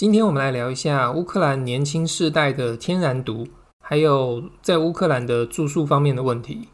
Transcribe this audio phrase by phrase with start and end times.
[0.00, 3.46] 今天我们来聊一下乌克兰年轻世代的天然毒，
[3.84, 6.68] 还有在乌克兰的住宿方面的问题。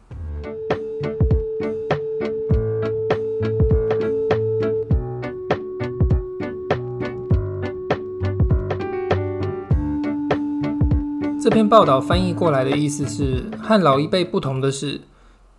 [11.41, 15.01] 这篇报道翻译过来的意思是，和老一辈不同的是，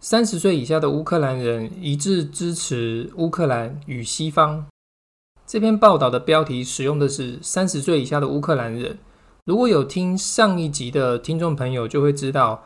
[0.01, 4.65] 三十岁以下的乌克兰人一致支持乌克兰与西方。
[5.49, 8.99] 这篇报道的标题使用的是三十岁以下的乌克兰人。
[9.47, 12.65] 如果有听上一集的听众朋友就会知道，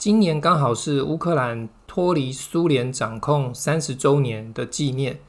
[0.00, 5.20] 今年刚好是乌克兰脱离苏联掌控三十周年的纪念，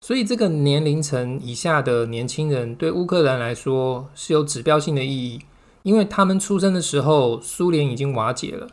[0.00, 5.40] 所以这个年龄层以下的年轻人对乌克兰来说是有指标性的意义。
[5.84, 8.66] 因为他们出生的时候，苏联已经瓦解了。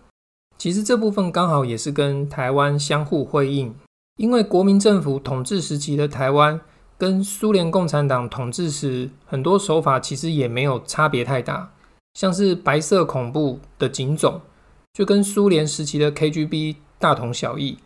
[0.57, 3.75] 其实这部分刚好也是跟台湾相互辉映，
[4.17, 6.59] 因为国民政府统治时期的台湾，
[6.97, 11.73] 跟苏联共产党统治时很多手法其实也没有差别太大，
[12.13, 14.41] 像是白色恐怖的警种，
[14.93, 17.77] 就跟苏联时期的 KGB 大同小异。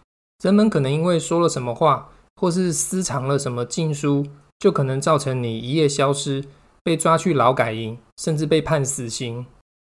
[0.43, 4.25] 人们可能因为说了什么话，或是私藏了什么禁书，
[4.59, 6.45] 就可能造成你一夜消失。
[6.81, 9.45] 被抓去劳改营，甚至被判死刑。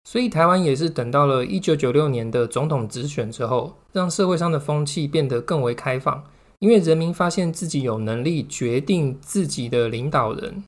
[0.10, 6.24] 所以台湾也是等到了一九九六年的总统直选之后，让社会上的风气变得更为开放，
[6.60, 10.64] 因为人民发现自己有能力决定自己的领导人。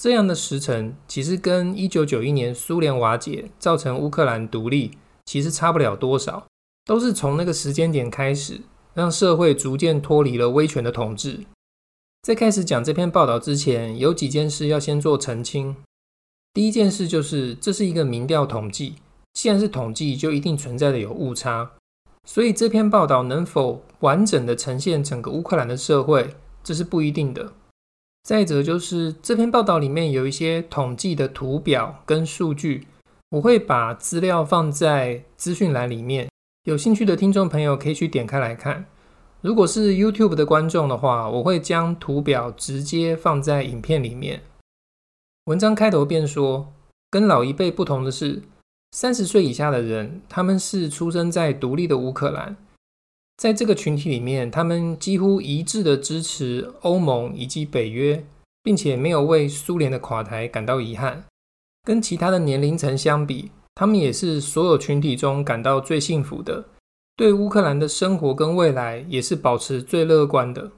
[0.00, 4.92] 这样的时辰其实跟一九九一年苏联瓦解造成乌克兰独立
[5.26, 6.46] 其实差不了多少，
[6.84, 8.62] 都是从那个时间点开始，
[8.94, 11.40] 让社会逐渐脱离了威权的统治。
[12.22, 15.76] 在开始讲这篇报道之前，有几件事要先做澄清。
[16.54, 18.96] 第一件事就是，这是一个民调统计，
[19.32, 21.72] 既然是统计，就一定存在的有误差。
[22.26, 27.52] 所以这篇报道能否完整的呈现整个乌克兰的社会，这是不一定的。
[28.22, 32.86] 再者就是，这篇报道里面有一些统计的图表跟数据，
[33.30, 36.28] 我会把资料放在资讯栏里面，
[36.64, 38.86] 有兴趣的听众朋友可以去点开来看。
[39.40, 44.42] 如果是 YouTube 的观众的话，我会将图表直接放在影片里面。
[45.46, 46.72] 文章开头便说，
[47.10, 48.42] 跟老一辈不同的是，
[48.92, 52.54] 三十岁以下的人，他们是出生在独立的乌克兰，
[53.38, 58.22] 在这个群体里面，他们几乎一致的支持欧盟以及北约，
[58.62, 61.24] 并且没有为苏联的垮台感到遗憾。
[61.84, 66.66] 跟其他的年龄层相比，他们也是所有群体中感到最幸福的。
[67.16, 70.70] 对乌克兰的生活跟未来也是保持最乐观的。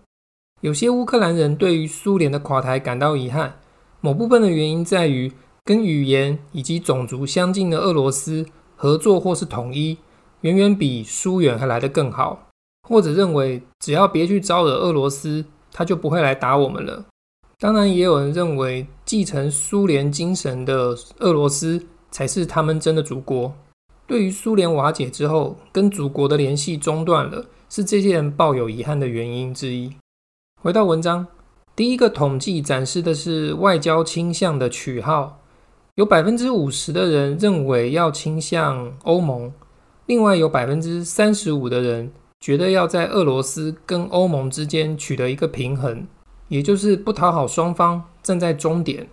[0.61, 3.61] 有些乌克兰人对于苏联的垮台感到遗憾，
[4.01, 5.33] 某部分的原因在于
[5.65, 8.45] 跟语言以及种族相近的俄罗斯
[8.77, 9.97] 合作或是统一，
[10.43, 12.49] 远远比疏远还来得更好。
[12.87, 17.07] 或者认为只要别去招惹俄罗斯，他就不会来打我们了。
[17.59, 23.55] 当然，也有人认为继承苏联精神的俄罗斯才是他们真的祖国。
[24.07, 29.95] 对于苏联瓦解之后，跟祖国的联系中断了，是这些人抱有遗憾的原因之一。
[30.61, 31.27] 回到文章，
[31.75, 35.41] 第一个统计展示的是外交倾向的取号，
[35.97, 39.53] 有百分之五十的人认为要倾向欧盟，
[40.07, 42.11] 另外有百分之三十五的人
[42.41, 46.09] 觉得要在俄罗斯跟欧盟之间取得一个平衡，
[46.49, 49.09] 也就是不讨好双方，站在中点。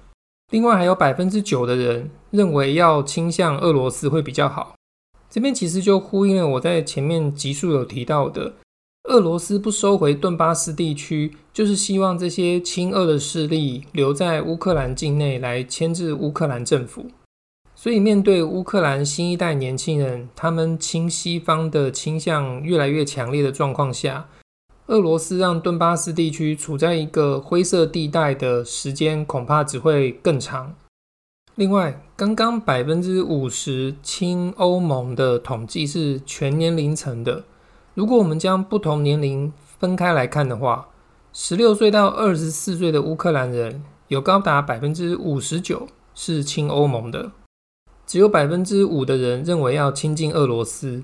[0.49, 4.73] 另外还有百分之九的人认为要倾向俄罗斯会比较好。
[5.29, 8.55] 这边其实就呼应了我在前面集数有提到的，
[9.05, 17.07] 俄罗斯不收回顿巴斯地区，就是希望这些亲俄的势力留在乌克兰境内来牵制乌克兰政府。
[17.73, 24.29] 所以面对乌克兰新一代年轻人，他们亲西方的倾向越来越强烈的状况下，
[24.85, 30.75] 俄罗斯让顿巴斯地区处在一个灰色地带的时间恐怕只会更长。
[31.55, 37.43] 另外，刚刚百分之五十亲欧盟的统计是全年龄层的。
[37.93, 40.87] 如果我们将不同年龄分开来看的话，
[41.33, 47.31] 十六岁到二十四岁的乌克兰人有高达百分之五十九是亲欧盟的，
[48.05, 51.03] 只有百分之五的人认为要亲近俄罗斯。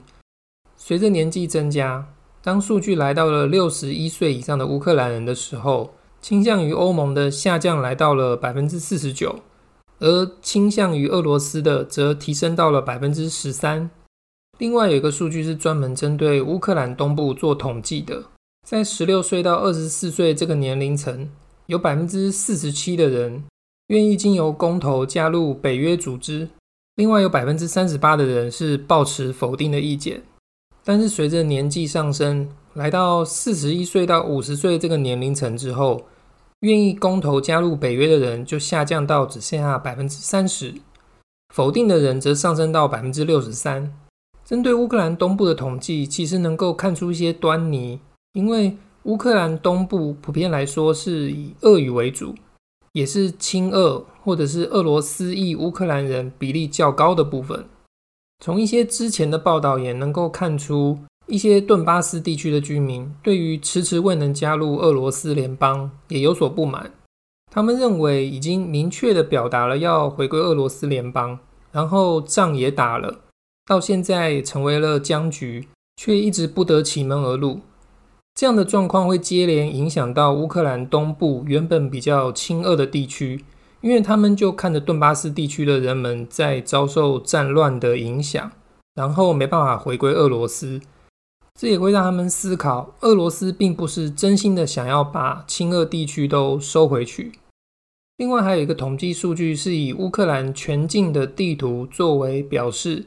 [0.75, 2.07] 随着年纪增加，
[2.41, 9.39] 当数据来到了六十一岁以上的乌克兰人的时候，倾向于欧盟的下降来到了百分之四十九。
[9.99, 13.89] 而倾向于俄罗斯的则提升到了百分之十三。
[14.59, 18.23] 另外有一个数据是专门针对乌克兰东部做统计的，
[18.67, 21.29] 在十六岁到二十四岁这个年龄层，
[21.67, 23.43] 有百分之四十七的人
[23.87, 26.49] 愿意经由公投加入北约组织，
[26.95, 30.23] 另外有百分之三十八的人是抱持否定的意见。
[30.83, 36.03] 但是随着年纪上升，来到四十一岁到五十岁这个年龄层之后，
[36.61, 40.73] 愿意公投加入北约的人就下降到只剩下百分之三十，
[41.53, 43.93] 否定的人则上升到百分之六十三。
[44.47, 47.99] 针对乌克兰东部的统计，其实能够看出一些端倪，
[48.31, 52.33] 因为乌克兰东部普遍来说是以俄语为主，
[52.93, 57.65] 也是亲俄或者是俄罗斯裔乌克兰人比例较高的部分。
[58.41, 60.97] 从一些之前的报道也能够看出，
[61.27, 66.89] 一些顿巴斯地区的居民对于迟迟未能加入俄罗斯联邦也有所不满。
[67.51, 71.37] 他们认为已经明确地表达了要回归俄罗斯联邦，
[71.73, 73.19] 然后仗也打了。
[73.67, 75.67] 到现在成为了僵局，
[75.97, 77.59] 却一直不得其门而入。
[78.33, 83.43] 这样的状况会接连影响到乌克兰东部原本比较亲俄的地区，
[83.81, 88.49] 因为他们就看着顿巴斯地区的人们在遭受战乱的影响，
[88.95, 90.79] 然后没办法回归俄罗斯。
[91.59, 97.33] 这也会让他们思考，俄罗斯并不是真心的想要把亲俄地区都收回去。
[98.15, 103.03] 另外，还有一个统计数据是以乌克兰全境的地图作为表示。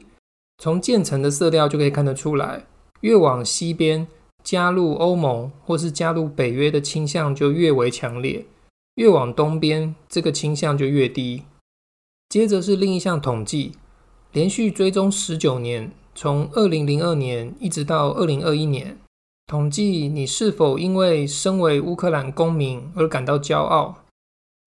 [0.61, 2.67] 从渐层的色调就可以看得出来，
[2.99, 4.05] 越往西边
[4.43, 8.45] 加入欧盟或是加入北约的倾向就越为强烈，
[8.93, 11.41] 越往东边这个倾向就越低。
[12.29, 13.71] 接着是另一项统计，
[14.33, 18.99] 连续追踪十九年，从二零零二年一直到二零二一年，
[19.47, 24.03] 统计你是否因为身为乌克兰公民而感到骄傲。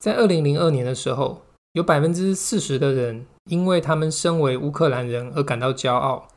[0.00, 1.42] 在二零零二年的时候，
[1.74, 6.28] 有百分之四十的人，因为他们身为乌克兰人而感到骄傲，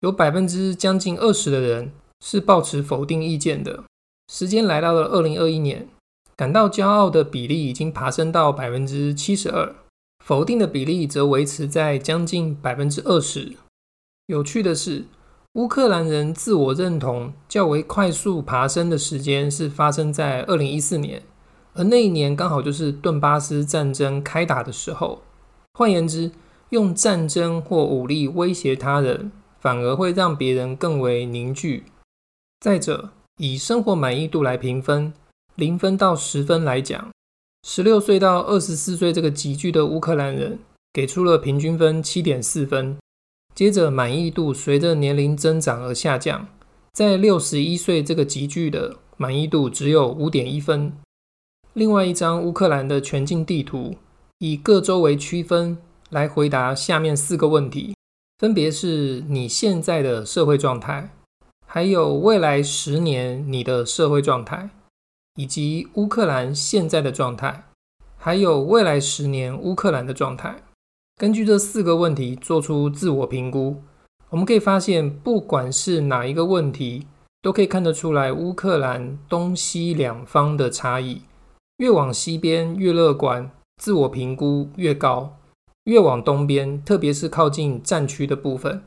[0.00, 1.92] 有百分之将近二十的人
[2.24, 3.84] 是抱持否定意见的。
[4.32, 5.88] 时间来到了二零二一年，
[6.36, 9.74] 感到骄傲的比例已经爬升到百分之七十二，
[10.24, 13.52] 否定的比例则维持在将近百分之二十。
[14.26, 15.04] 有趣的是，
[15.54, 21.22] 乌克兰人自我认同较为快速爬升的时间是发生在二零一四年。
[21.74, 25.22] 而那一年刚好就是顿巴斯战争开打的时候。
[25.74, 26.32] 换言之，
[26.70, 31.84] 用战争或武力威胁他人，反而会让别人更为凝聚。
[32.60, 35.12] 再者，以生活满意度来评分，
[35.54, 37.10] 零分到十分来讲，
[37.66, 40.58] 十六岁到二十四岁这个级距的乌克兰人
[40.92, 42.96] 给出了平均分七点四分。
[43.54, 46.46] 接着，满意度随着年龄增长而下降，
[46.92, 50.92] 在六十一岁这个级距的满意度只有五点一分。
[51.72, 53.96] 另外一张乌克兰的全境地图，
[54.38, 55.78] 以各州为区分
[56.10, 57.94] 来回答下面四个问题，
[58.38, 61.10] 分别是你现在的社会状态，
[61.66, 64.70] 还有未来十年你的社会状态，
[65.36, 67.64] 以及乌克兰现在的状态，
[68.16, 70.56] 还有未来十年乌克兰的状态。
[71.18, 73.82] 根据这四个问题做出自我评估，
[74.30, 77.06] 我们可以发现，不管是哪一个问题，
[77.42, 81.22] 都可以看得出来乌克兰东西两方的差异。
[81.78, 85.37] 越往西边越乐观，自我评估越高；
[85.88, 88.82] 越往东边，特别是靠近战区的部分，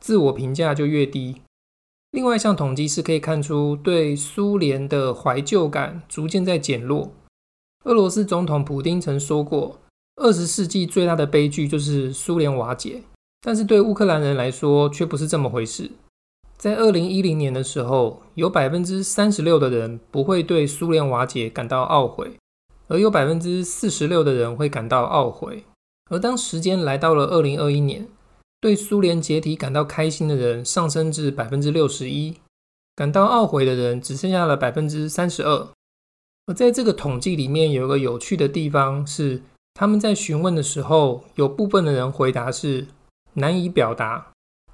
[0.00, 1.42] 自我评价就越低。
[2.12, 7.12] 另外一项统计是可以看出，对苏联的怀旧感逐渐在减弱。
[7.84, 9.78] 俄罗斯总统普丁曾说过，
[10.16, 13.02] 二十世纪最大的悲剧就是苏联瓦解，
[13.42, 15.90] 但是对乌克兰人来说却不是这么回事。
[16.56, 22.38] 在二零一零年的时候，有百分之三十六的人不会对苏联瓦解感到懊悔，
[22.88, 25.64] 而有百分之四十六的人会感到懊悔。
[26.08, 28.06] 而当时间来到了二零二一年，
[28.60, 32.36] 对苏联解体感到开心的人上升至百分之六十一，
[32.94, 35.68] 感到懊悔的人只剩下了百分之三十二。
[36.46, 39.42] 而在这个统计里面，有一个有趣的地方是，
[39.74, 42.86] 他们在询问的时候，有部分的人回答是
[43.34, 44.28] 难以表达。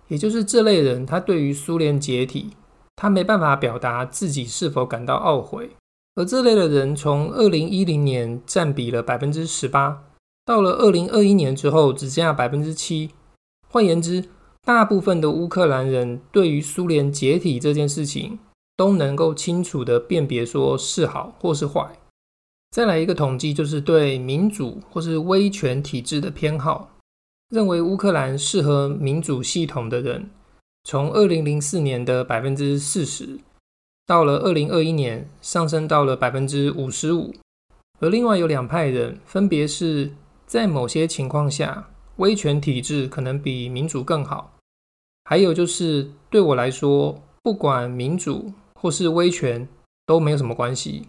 [0.08, 2.50] 也就是这类人，他对于苏联解体，
[2.94, 5.70] 他没办法表达自己是否感到懊悔。
[6.14, 10.04] 而这类的人，从二零一零年占比了百分之十八，
[10.44, 13.11] 到了二零二一年之后，只剩下百分之七。
[13.68, 14.25] 换言之，
[14.62, 18.38] 大部分的乌克兰人对于苏联解体这件事情，
[18.76, 21.99] 都能够清楚地辨别说是好或是坏。
[22.70, 26.90] 再来一个统计，就是对民主或是威权体制的偏好。
[27.50, 30.30] 认为乌克兰适合民主系统的人，
[30.84, 33.38] 从二零零四年的百分之四十，
[34.06, 37.34] 到了二零二一年上升到了百分之五十五。
[38.00, 40.12] 而另外有两派人，分别是
[40.52, 44.52] 在某些情况下，威权体制可能比民主更好；
[45.25, 49.66] 还有就是对我来说，不管民主或是威权
[50.04, 51.09] 都没有什么关系。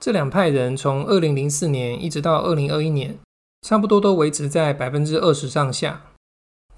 [0.00, 3.16] 这两派人从二零零四年一直到二零二一年。
[3.64, 6.02] 差不多都维持在百分之二十上下。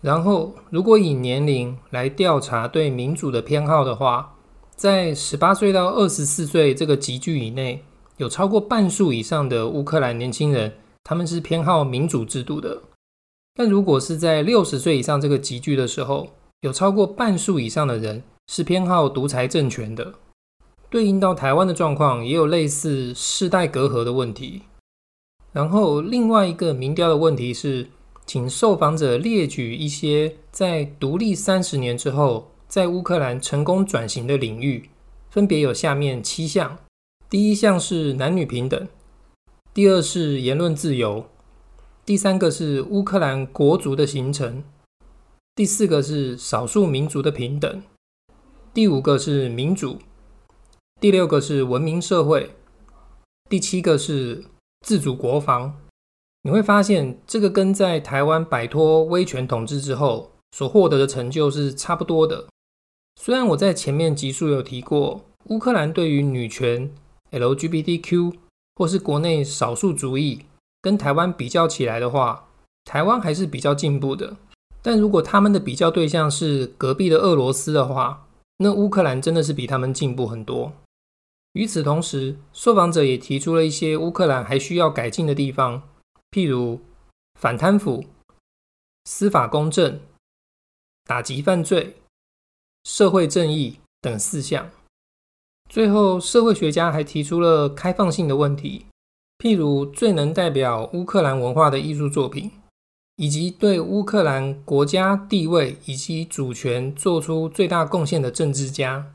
[0.03, 4.37] 然后，如果以年龄来调查对民主的偏好的话，
[4.77, 7.83] 在十八岁到二十四岁这个集距以内，
[8.19, 12.83] 有超过半数以上的乌克兰年轻人，他们是偏好民主制度的。
[13.55, 16.31] 但如果是在六十岁以上这个集聚的时候，
[16.63, 20.15] 有超过半数以上的人是偏好独裁政权的。
[20.91, 24.63] 对应到台湾的状况，也有类似世代隔阂的问题。
[25.53, 27.89] 然后另外一个民调的问题是，
[28.27, 34.89] 请受访者列举一些在独立三十年之后，在乌克兰成功转型的领域，
[35.31, 36.79] 分别有下面七项。
[37.29, 38.89] 第一项是男女平等，
[39.75, 41.27] 第二是言论自由，
[42.07, 44.63] 第三个是乌克兰国族的形成，
[45.57, 47.83] 第四个是少数民族的平等，
[48.73, 49.99] 第五个是民主。
[51.01, 52.55] 第六个是文明社会，
[53.51, 54.45] 第七个是
[54.87, 55.75] 自主国防。
[56.43, 62.47] 你会发现，这个跟在台湾摆脱威权统治之后所获得的成就是差不多的。
[63.21, 66.89] 虽然我在前面集数有提过，乌克兰对于女权、
[67.33, 68.35] LGBTQ
[68.77, 70.45] 或是国内少数族裔
[70.83, 72.49] 跟台湾比较起来的话，
[72.85, 74.37] 台湾还是比较进步的。
[74.83, 78.27] 但如果他们的比较对象是隔壁的俄罗斯的话，
[78.59, 80.73] 那乌克兰真的是比他们进步很多。
[81.53, 85.83] 与此同时，受访者也提出了一些乌克兰还需要改进的地方，
[86.31, 86.81] 譬如
[87.41, 88.05] 反贪腐、
[89.05, 90.01] 司法公正、
[91.05, 91.97] 打击犯罪、
[92.83, 94.69] 社会正义等四项。
[95.71, 98.87] 最后，社会学家还提出了开放性的问题，
[99.39, 102.51] 譬如最能代表乌克兰文化的艺术作品，
[103.17, 109.13] 以及对乌克兰国家地位以及主权做出最大贡献的政治家。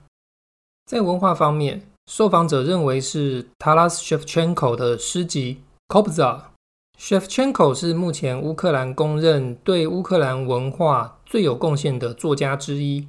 [0.86, 5.62] 在文化方面，受访者认为是 Taras Shevchenko 的诗集
[5.94, 6.12] 《Kobza》。
[7.00, 13.08] Shevchenko 是目前乌克兰公认对乌克兰文化最有贡献的作家之一。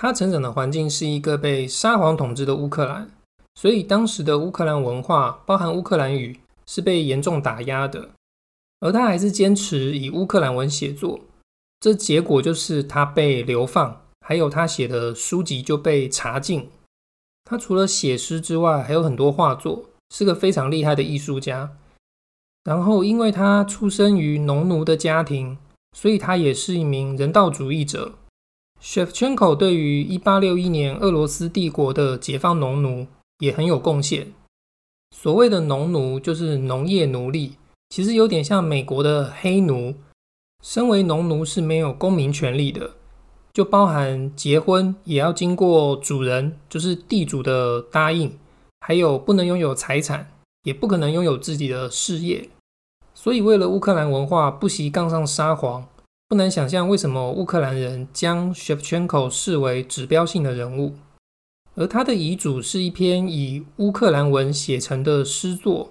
[0.00, 3.10] 他成长的环境是一个被沙皇统治的乌克兰，
[3.56, 8.10] 所以当时的乌克兰文化，包含乌克兰语，是被严重打压的。
[8.78, 11.18] 而他还是坚持以乌克兰文写作，
[11.80, 16.70] 这结果就是他被流放，还有他写的书籍就被查禁。
[17.44, 21.72] 他除了写诗之外，还有很多画作，是个非常厉害的艺术家。
[22.62, 25.58] 然后，因为他出生于农奴的家庭，
[25.96, 28.12] 所以他也是一名人道主义者。
[28.82, 33.06] Shevchenko 对于1861年俄罗斯帝国的解放农奴
[33.38, 34.32] 也很有贡献。
[35.14, 37.56] 所谓的农奴就是农业奴隶，
[37.88, 39.94] 其实有点像美国的黑奴。
[40.62, 42.92] 身为农奴是没有公民权利的。
[43.52, 48.38] 就包含结婚也要经过主人，就是地主的答应，
[48.80, 50.30] 还有不能拥有财产，
[50.62, 52.48] 也不可能拥有自己的事业。
[53.14, 55.88] 所以，为了乌克兰文化不惜杠上沙皇，
[56.28, 60.92] 不难想象为什么乌克兰人将 Shevchenko 视为指标性的人物。
[61.74, 65.90] 而他的遗嘱是一篇以乌克兰文写成的诗作，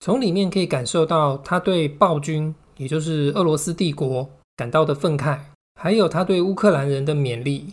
[0.00, 5.38] 从里面可以感受到他对暴君，也就是俄罗斯帝国感到的愤慨。
[5.80, 7.72] 还有他对乌克兰人的勉励，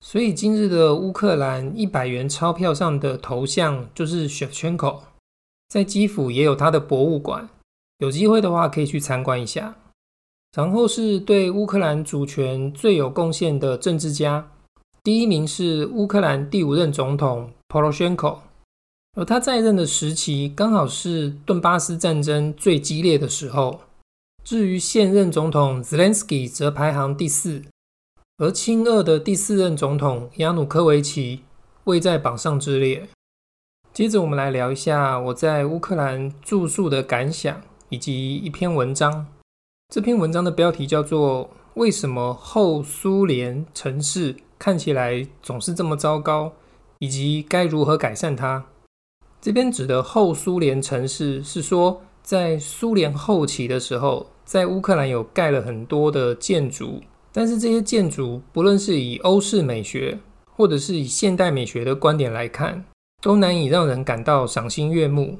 [0.00, 5.00] 所以今日的乌克兰一百元钞票上的头像就是 Shevchenko，
[5.68, 7.48] 在基辅也有他的博物馆，
[7.98, 9.74] 有机会的话可以去参观一下。
[10.52, 14.50] 然后是对乌克兰主权最有贡献的政治家，
[15.02, 18.40] 第一名是乌克兰第五任总统 Poroshenko，
[19.16, 23.80] 而他在任的时期刚好是顿巴斯战争最激烈的时候。
[24.44, 27.62] 至于现任总统 Zelensky 则排行第四，
[28.38, 31.44] 而亲俄的第四任总统亚努科维奇
[31.84, 33.08] 位在榜上之列。
[33.94, 39.28] 接着，我们来聊一下我在乌克兰住宿的感想，以及一篇文章。
[39.92, 41.44] 这篇文章的标题叫做
[41.74, 46.46] 《为什么后苏联城市看起来总是这么糟糕》，
[46.98, 48.64] 以及该如何改善它。
[49.38, 60.18] 这边指的后苏联城市是说，在苏联后期的时候，在乌克兰有盖了很多的建筑，但是这些建筑不论是以欧式美学，
[60.56, 62.82] 或者是以现代美学的观点来看，
[63.20, 65.36] 都难以让人感到赏心悦目。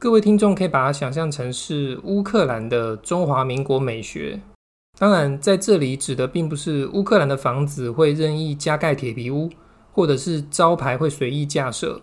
[0.00, 4.40] 各位听众可以把它想象成是乌克兰的中华民国美学。
[4.98, 9.50] 当然，在这里指的并不是乌克兰的房子会任意加盖铁皮屋，
[9.92, 12.00] 或者是招牌会随意架设。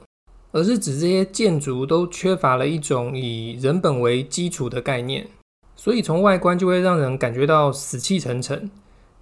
[0.51, 5.27] 而是指这些建筑都缺乏了一种以人本为基础的概念，
[5.75, 8.69] 所以从外观就会让人感觉到死气沉沉。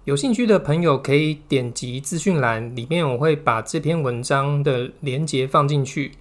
[0.04, 6.12] 有兴趣的朋友可以点击资讯栏里面，我会把这篇文章的连接放进去，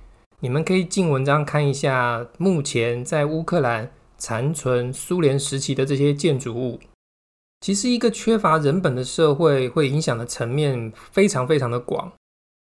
[0.46, 6.80] 你们可以进文章看一下目前在乌克兰残存苏联时期的这些建筑物。
[7.62, 12.14] 其实，一个缺乏人本的社会会影响的层面非常非常的广。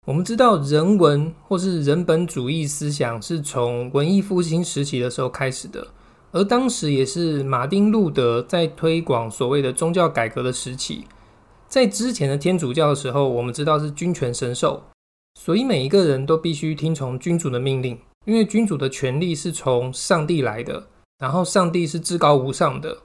[0.06, 5.88] 我们知道人文或是人本主义思想是从文艺复兴时期的时候开始的，
[6.34, 11.06] 而当时也是马丁路德在推广所谓的宗教改革的时期。
[11.70, 14.84] 在之前的天主教的时候，我们知道是君权神授，
[15.40, 20.88] 所以每一个人都必须听从君主的命令，因为君主的权力是从上帝来的，
[21.20, 22.98] 然后上帝是至高无上的。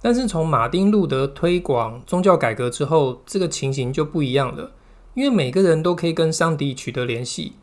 [0.00, 4.72] 但是从马丁路德推广宗教改革之后，这个情形就不一样了。
[5.14, 7.54] 因为每个人都可以跟上帝取得联系，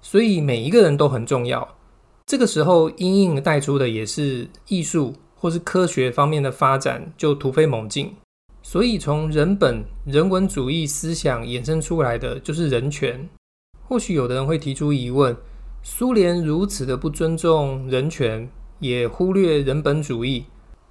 [0.00, 1.76] 所以每一个人都很重要。
[2.24, 8.14] 这个时候，因应带出的也是艺术或是科学方面的发展就突飞猛进。
[8.62, 13.28] 所以，从人本人文主义思想衍生出来的就是人权。
[13.92, 15.36] 或许有的人会提出疑问：
[15.82, 20.46] 苏联如此的不尊重人权，也忽略人本主义，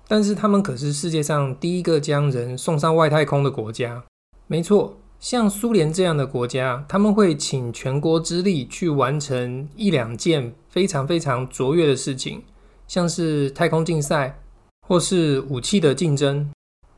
[0.08, 4.04] 但是他们可是世界上第一个将人送上外太空的国家。
[4.46, 5.00] 没错。
[5.20, 12.44] 像苏联这样的国家，他们会请全国之力去完成一两件非常非常卓越的事情，
[12.88, 14.40] 像是太空竞赛
[14.88, 16.52] 或是武器的竞争。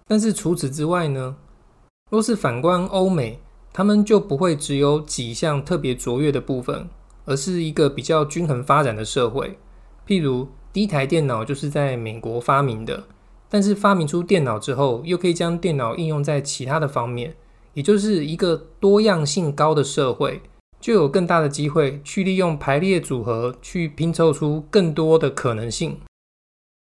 [0.06, 1.38] 但是除此之外呢，
[2.12, 3.40] 若是反观欧美，
[3.74, 6.88] 他们就不会只有几项特别卓越的部分，
[7.25, 9.58] 而是一个比较均衡发展的社会。
[10.08, 13.06] 譬如第一台电脑就是在美国发明的，
[13.50, 17.36] 但是发明出电脑之后，又可以将电脑应用在其他的方面。
[17.74, 20.44] 也就是一个多样性高的社会，
[20.80, 25.98] 就有更大的机会去利用排列组合去拼凑出更多的可能性。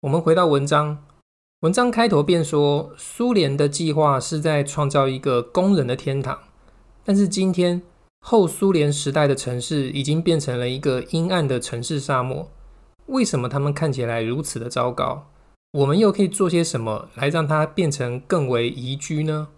[0.00, 1.04] 我们回到文章，
[1.60, 6.38] 文章开头便说，苏联的计划是在创造一个工人的天堂，
[7.08, 7.80] 但是今天
[8.20, 12.50] 后苏联时代的城市已经变成了一个阴暗的城市沙漠。
[13.06, 15.30] 为什么他们看起来如此的糟糕？
[15.72, 19.48] 我们又可以做些什么来让它变成更为宜居呢？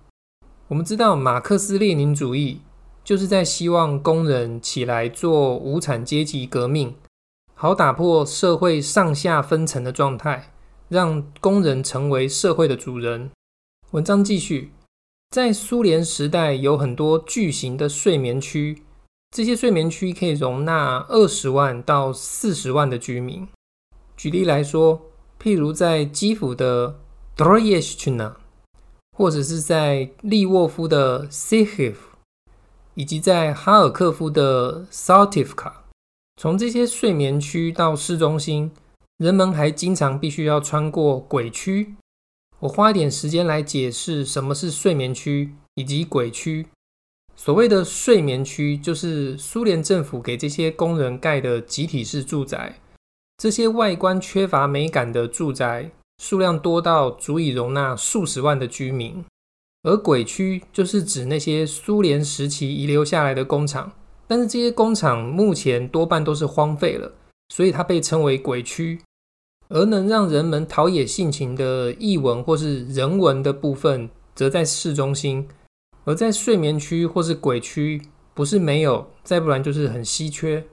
[0.69, 2.61] 我们知道，马克思列宁主义
[3.03, 6.95] 就是在希望工人起来做无产阶级革命，
[7.55, 10.53] 好打破社会上下分层的状态，
[10.89, 13.33] 让工人成为社会的主人。
[13.91, 14.71] 文章继续，
[15.31, 18.83] 在苏联时代有很多巨型的睡眠区，
[19.31, 23.47] 这些睡眠区可以容纳二十万到四十万的居民。
[24.17, 25.01] 举例来说，
[25.41, 26.99] 譬如在基辅的
[27.37, 28.37] d r o y e s c h n a
[29.17, 31.95] 或者是在利沃夫的 Sihiv，
[32.95, 35.73] 以及在哈尔科夫的 Saltivka，
[36.39, 38.73] 从这些睡眠区到市中心，
[39.19, 41.95] 人们还经常必须要穿过鬼区。
[42.61, 46.67] 我花一点时间来解释什么是睡眠区以及鬼区。
[47.35, 52.79] 所谓的睡眠区，就是苏联政府给这些工人盖的集体式住宅，
[53.39, 55.91] 这些外观缺乏美感的住宅。
[56.23, 59.25] 数量多到足以容纳数十万的居民，
[59.85, 63.91] 而鬼区就是指那些苏联时期遗留下来的工厂，
[64.29, 67.15] 但是这些工厂目前多半都是荒废了，
[67.49, 69.01] 所以它被称为鬼区。
[69.71, 75.49] 而能让人们陶冶性情的艺文或是人文的部分，则在市中心，
[76.05, 78.03] 而在睡眠区或是鬼区，
[78.35, 80.65] 不是没有，再不然就是很稀缺。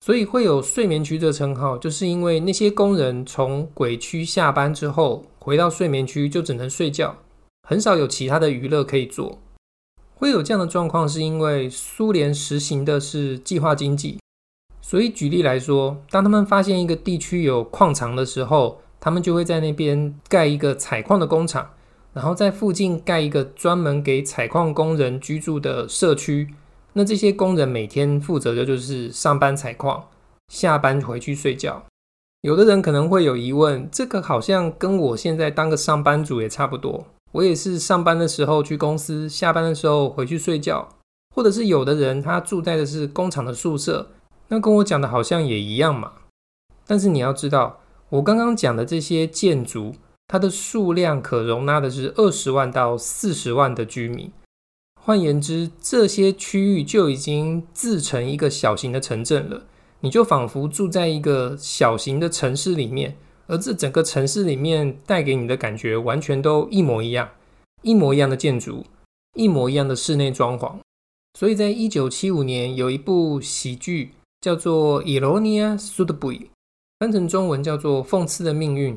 [0.00, 7.16] 所以会有睡眠区这称号，就是因为那些工人从鬼区下班之后回到睡眠区就只能睡觉，
[7.68, 9.38] 很少有其他的娱乐可以做。
[10.14, 14.18] 会有这样的状况，是因为苏联实行的是计划经济。
[14.88, 21.68] 所以举例来说，当他们发现一个地区有矿藏的时候，他们就会在那边盖一个采矿的工厂，
[22.14, 26.54] 然后在附近盖一个专门给采矿工人居住的社区。
[26.94, 30.02] 那这些工人每天负责的就是上班采矿，
[30.50, 31.84] 下班回去睡觉。
[32.40, 37.04] 有的人可能会有疑问，这个好像跟我现在当个上班族也差不多。
[37.32, 40.88] 我也是上班的时候去公司，下班的时候回去睡觉。
[41.36, 44.08] 或者是有的人他住在的是工厂的宿舍，
[44.48, 46.12] 那跟我讲的好像也一样嘛。
[46.86, 49.94] 但是你要知道，我刚刚讲的这些建筑，
[50.26, 54.32] 它的数量可容纳的是二十万到四十万的居民。
[55.00, 59.64] 换言之，这些区域就已经自成一个小型的城镇了。
[60.00, 67.30] 你就仿佛住在一个小型的城市里面，而这整个城市里面带给你的感觉完全都一模一样，
[67.82, 68.84] 一模一样的建筑，
[69.34, 70.76] 一模一样的室内装潢。
[71.38, 76.38] 所以在一九七五年，有一部喜剧叫做《Ironia Sudbury》，
[76.98, 78.94] 翻成中文叫做《讽刺的命运》。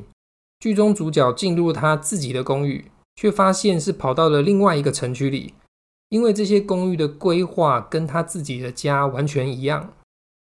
[0.60, 5.54] 剧中主角进入他自己的公寓，却发现是跑到了另外一个城区里。
[6.10, 9.94] 因为这些公寓的规划跟他自己的家完全一样，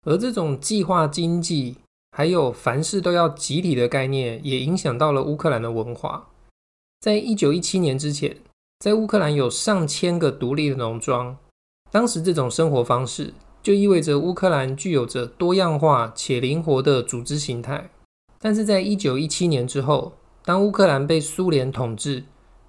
[0.04, 1.76] 而这种计划经济
[2.10, 6.28] 还有凡事都要集体的概念，也影响到了乌克兰的文化。
[7.00, 8.36] 在一九一七年之前，
[8.80, 11.38] 在乌克兰有上千个独立的农庄，
[11.92, 17.90] 当时这种生活方式就意味着乌克兰具有着多样化且灵活的组织形态。
[18.38, 20.12] 但是在一九一七年之后，
[20.44, 22.24] 当乌克兰被苏联统治，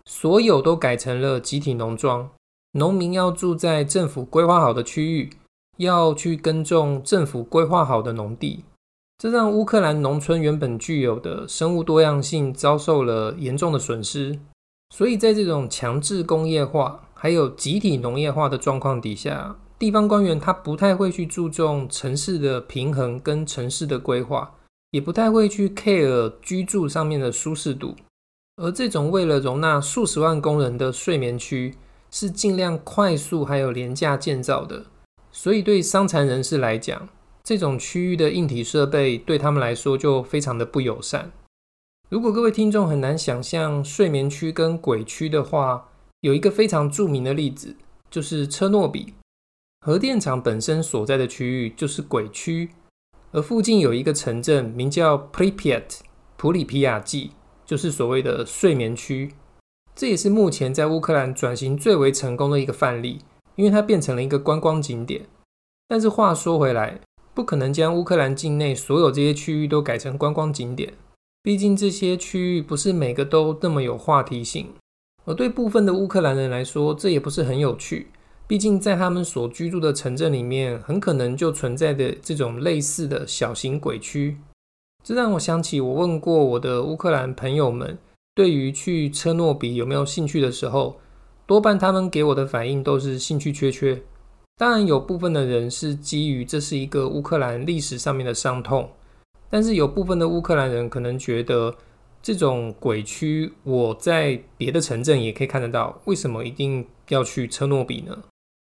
[0.06, 2.30] 所有都改成了集体农庄，
[2.74, 5.32] 农民要住在政府规划好的区域，
[5.78, 8.64] 要去耕种政府规划好的农地，
[9.18, 14.40] 这让乌克兰农村原本具有的生物多样性遭受了严重的损失。
[14.94, 24.56] 所以在这种强制工业化还有集体农业化的状况底下，地方官员他不太会去注重城市的平衡跟城市的规划，
[24.92, 27.94] 也不太会去 care 居住上面的舒适度。
[28.56, 31.76] 而这种为了容纳数十万工人的睡眠区，
[32.10, 34.86] 是尽量快速还有廉价建造的，
[35.34, 37.10] 所以对伤残人士来讲，
[37.44, 41.30] 这种区域的硬体设备对他们来说就非常的不友善。
[42.10, 45.90] 如果各位听众很难想象睡眠区跟鬼区的话，
[46.22, 47.76] 有一个非常著名的例子，
[48.10, 49.14] 就是车诺比
[49.86, 52.70] 核电厂本身所在的区域就是鬼区，
[53.34, 56.00] 而附近有一个城镇名叫 Pripyat
[56.38, 57.32] 普里皮亚季。
[57.66, 59.32] 就是所谓的睡眠区，
[59.96, 63.20] 这也是目前在乌克兰转型最为成功的一个范例，
[63.56, 65.26] 因为它变成了一个观光景点。
[65.88, 67.00] 但是话说回来，
[67.34, 70.94] 不可能将乌克兰境内所有这些区域都改成观光景点，
[71.42, 74.68] 毕竟这些区域不是每个都那么有话题性，
[75.24, 78.08] 而对部分的乌克兰人来说，这也不是很有趣。
[78.54, 84.38] 毕竟在他们所居住的城镇里面，很可能就存在着这种类似的小型鬼区。
[85.04, 87.98] 这让我想起，我问过我的乌克兰朋友们，
[88.36, 91.00] 对于去车诺比有没有兴趣的时候，
[91.48, 94.00] 多半他们给我的反应都是兴趣缺缺。
[94.56, 98.88] 当然，有部分的人是基于这是一个乌克兰历史上面的伤痛，
[99.50, 101.76] 但是有部分的乌克兰人可能觉得，
[102.22, 108.16] 这种鬼区我在别的城镇也可以看得到，为什么一定要去车诺比呢？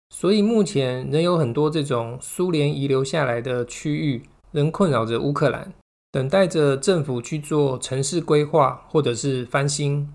[0.09, 5.73] 所以目前仍有很多这种苏联遗留下来的区域，仍困扰着乌克兰。
[6.11, 10.09] 等待着政府去做城市规划或者是翻新，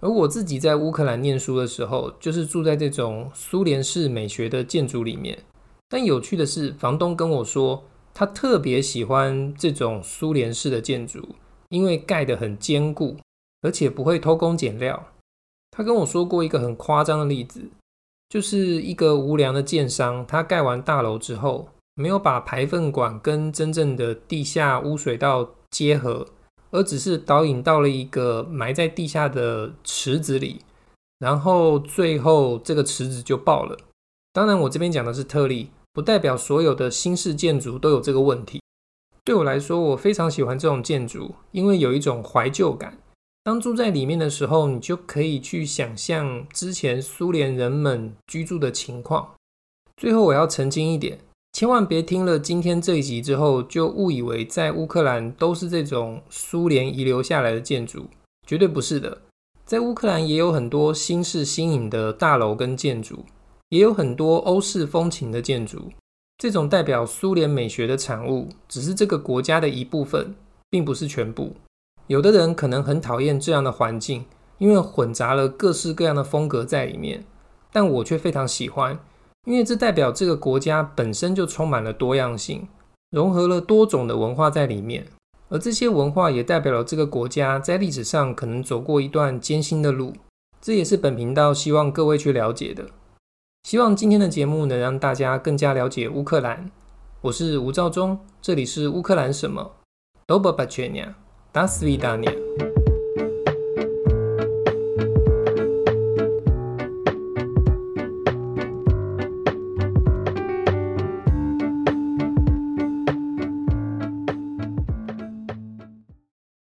[0.00, 5.38] 而我自己在乌克兰念书的时候，就是住在这种苏联式美学的建筑里面。
[5.88, 11.28] 但有趣的是，房东跟我说，他特别喜欢这种苏联式的建筑，
[11.68, 13.16] 因为盖得很坚固，
[13.62, 15.08] 而且不会偷工减料。
[15.70, 17.68] 他跟我说过一个很夸张的例子，
[18.28, 26.26] 就是一个无良的建商，他盖完大楼之后，没有把排粪管跟真正的地下污水道结合，
[26.70, 30.60] 而只是导引到了一个埋在地下的池子里，
[31.18, 33.76] 然后最后这个池子就爆了。
[34.34, 38.60] 当然，我这边讲的是特例，不代表所有的新式建筑都有这个问题。
[39.24, 42.98] 对我来说，我非常喜欢这种建筑，因为有一种怀旧感。
[43.48, 49.26] 当住在里面的时候，你就可以去想象之前苏联人们居住的情况。
[49.96, 51.18] 最后，我要澄清一点。
[51.54, 58.04] 千万别听了今天这一集之后，就误以为在乌克兰都是这种苏联遗留下来的建筑，
[58.46, 59.22] 绝对不是的。
[59.64, 63.24] 在乌克兰也有很多新式新颖的大楼跟建筑，
[63.70, 65.90] 也有很多欧式风情的建筑。
[66.36, 70.34] 这种代表苏联美学的产物，只是这个国家的一部分，
[70.68, 71.56] 并不是全部。
[72.08, 74.24] 有的人可能很讨厌这样的环境
[74.58, 77.24] 因为混杂了各式各样的风格在里面
[77.70, 78.98] 但我却非常喜欢
[79.44, 82.66] 因为这代表这个国家本身就充满了多样性
[83.10, 85.06] 融合了多种的文化在里面。
[85.48, 90.12] 而这些文化也代表了这个国家在历史上可能走过一段艰辛的路
[90.60, 92.86] 这也是本频道希望各位去了解的。
[93.62, 96.70] 希望今天的节目能让大家更加了解乌克兰。
[97.22, 99.72] 我是吴兆忠这里是乌克兰什么。
[100.26, 101.16] 都不缺你啊
[101.60, 102.16] Bis wieder.